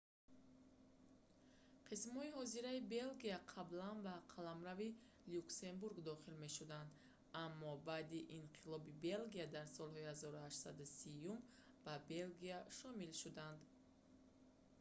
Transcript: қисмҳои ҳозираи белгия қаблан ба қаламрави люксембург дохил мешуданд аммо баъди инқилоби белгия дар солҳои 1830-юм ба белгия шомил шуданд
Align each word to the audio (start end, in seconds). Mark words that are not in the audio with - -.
қисмҳои 1.87 2.33
ҳозираи 2.37 2.85
белгия 2.97 3.37
қаблан 3.53 3.97
ба 4.05 4.15
қаламрави 4.33 4.89
люксембург 5.33 5.97
дохил 6.09 6.35
мешуданд 6.45 6.89
аммо 7.45 7.71
баъди 7.89 8.19
инқилоби 8.39 8.97
белгия 9.07 9.47
дар 9.55 9.67
солҳои 9.77 10.05
1830-юм 10.13 11.37
ба 11.85 11.93
белгия 12.13 12.57
шомил 12.77 13.11
шуданд 13.21 13.61